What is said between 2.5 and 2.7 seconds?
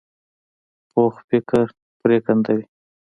وي